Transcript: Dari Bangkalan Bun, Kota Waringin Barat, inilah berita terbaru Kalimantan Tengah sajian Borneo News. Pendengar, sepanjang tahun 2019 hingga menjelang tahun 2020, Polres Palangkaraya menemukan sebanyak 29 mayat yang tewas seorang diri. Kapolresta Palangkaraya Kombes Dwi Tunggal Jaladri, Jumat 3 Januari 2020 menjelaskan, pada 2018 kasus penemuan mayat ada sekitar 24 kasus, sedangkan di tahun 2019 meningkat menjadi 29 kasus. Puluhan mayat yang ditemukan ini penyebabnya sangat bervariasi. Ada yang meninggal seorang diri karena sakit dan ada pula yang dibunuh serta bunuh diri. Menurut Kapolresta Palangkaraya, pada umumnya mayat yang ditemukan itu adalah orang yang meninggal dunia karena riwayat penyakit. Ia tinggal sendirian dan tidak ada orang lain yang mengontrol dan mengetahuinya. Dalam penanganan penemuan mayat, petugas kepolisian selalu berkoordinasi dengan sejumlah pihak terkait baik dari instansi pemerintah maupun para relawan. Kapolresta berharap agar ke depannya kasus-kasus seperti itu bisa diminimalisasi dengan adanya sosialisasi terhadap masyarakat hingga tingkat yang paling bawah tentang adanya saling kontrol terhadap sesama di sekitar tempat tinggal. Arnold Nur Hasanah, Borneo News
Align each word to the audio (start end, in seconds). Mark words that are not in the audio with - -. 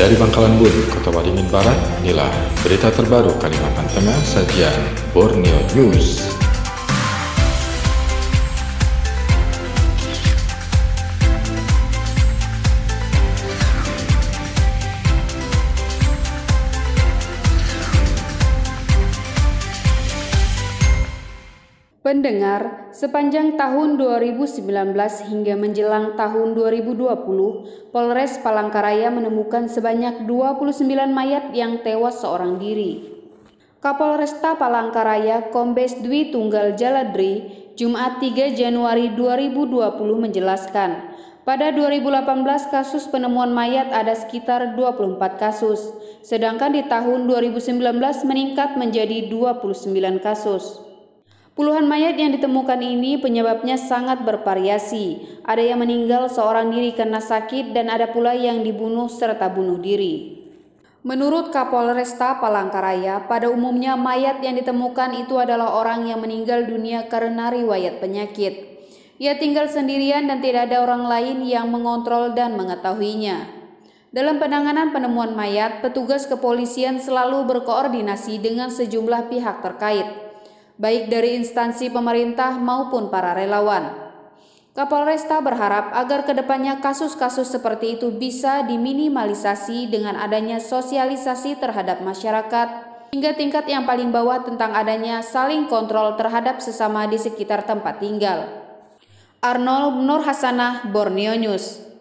Dari 0.00 0.16
Bangkalan 0.16 0.56
Bun, 0.56 0.72
Kota 0.88 1.12
Waringin 1.12 1.44
Barat, 1.52 1.76
inilah 2.00 2.32
berita 2.64 2.88
terbaru 2.88 3.36
Kalimantan 3.36 3.84
Tengah 3.92 4.16
sajian 4.24 4.80
Borneo 5.12 5.60
News. 5.76 6.39
Pendengar, 22.00 22.88
sepanjang 22.96 23.60
tahun 23.60 24.00
2019 24.00 24.64
hingga 25.20 25.52
menjelang 25.52 26.16
tahun 26.16 26.56
2020, 26.56 27.92
Polres 27.92 28.40
Palangkaraya 28.40 29.12
menemukan 29.12 29.68
sebanyak 29.68 30.24
29 30.24 30.80
mayat 31.12 31.52
yang 31.52 31.84
tewas 31.84 32.24
seorang 32.24 32.56
diri. 32.56 33.04
Kapolresta 33.84 34.56
Palangkaraya 34.56 35.52
Kombes 35.52 36.00
Dwi 36.00 36.32
Tunggal 36.32 36.72
Jaladri, 36.72 37.68
Jumat 37.76 38.16
3 38.16 38.56
Januari 38.56 39.12
2020 39.12 40.24
menjelaskan, 40.24 41.04
pada 41.44 41.68
2018 41.68 42.24
kasus 42.72 43.12
penemuan 43.12 43.52
mayat 43.52 43.92
ada 43.92 44.16
sekitar 44.16 44.72
24 44.72 45.36
kasus, 45.36 45.92
sedangkan 46.24 46.72
di 46.72 46.80
tahun 46.80 47.28
2019 47.28 47.76
meningkat 48.24 48.80
menjadi 48.80 49.28
29 49.28 50.16
kasus. 50.24 50.89
Puluhan 51.60 51.84
mayat 51.84 52.16
yang 52.16 52.32
ditemukan 52.32 52.80
ini 52.80 53.20
penyebabnya 53.20 53.76
sangat 53.76 54.24
bervariasi. 54.24 55.28
Ada 55.44 55.60
yang 55.60 55.84
meninggal 55.84 56.32
seorang 56.32 56.72
diri 56.72 56.96
karena 56.96 57.20
sakit 57.20 57.76
dan 57.76 57.92
ada 57.92 58.08
pula 58.08 58.32
yang 58.32 58.64
dibunuh 58.64 59.12
serta 59.12 59.52
bunuh 59.52 59.76
diri. 59.76 60.40
Menurut 61.04 61.52
Kapolresta 61.52 62.40
Palangkaraya, 62.40 63.28
pada 63.28 63.52
umumnya 63.52 63.92
mayat 63.92 64.40
yang 64.40 64.56
ditemukan 64.56 65.20
itu 65.20 65.36
adalah 65.36 65.76
orang 65.76 66.08
yang 66.08 66.24
meninggal 66.24 66.64
dunia 66.64 67.12
karena 67.12 67.52
riwayat 67.52 68.00
penyakit. 68.00 68.80
Ia 69.20 69.36
tinggal 69.36 69.68
sendirian 69.68 70.32
dan 70.32 70.40
tidak 70.40 70.72
ada 70.72 70.80
orang 70.80 71.04
lain 71.12 71.44
yang 71.44 71.68
mengontrol 71.68 72.32
dan 72.32 72.56
mengetahuinya. 72.56 73.52
Dalam 74.08 74.40
penanganan 74.40 74.96
penemuan 74.96 75.36
mayat, 75.36 75.84
petugas 75.84 76.24
kepolisian 76.24 76.96
selalu 76.96 77.44
berkoordinasi 77.44 78.40
dengan 78.40 78.72
sejumlah 78.72 79.28
pihak 79.28 79.60
terkait 79.60 80.29
baik 80.80 81.12
dari 81.12 81.36
instansi 81.36 81.92
pemerintah 81.92 82.56
maupun 82.56 83.12
para 83.12 83.36
relawan. 83.36 83.92
Kapolresta 84.72 85.44
berharap 85.44 85.92
agar 85.92 86.24
ke 86.24 86.32
depannya 86.32 86.80
kasus-kasus 86.80 87.52
seperti 87.52 88.00
itu 88.00 88.08
bisa 88.16 88.64
diminimalisasi 88.64 89.92
dengan 89.92 90.16
adanya 90.16 90.56
sosialisasi 90.56 91.60
terhadap 91.60 92.00
masyarakat 92.00 92.68
hingga 93.12 93.36
tingkat 93.36 93.68
yang 93.68 93.84
paling 93.84 94.08
bawah 94.08 94.40
tentang 94.40 94.72
adanya 94.72 95.20
saling 95.20 95.68
kontrol 95.68 96.16
terhadap 96.16 96.64
sesama 96.64 97.04
di 97.04 97.20
sekitar 97.20 97.68
tempat 97.68 98.00
tinggal. 98.00 98.48
Arnold 99.44 100.00
Nur 100.00 100.24
Hasanah, 100.24 100.88
Borneo 100.88 101.36
News 101.36 101.84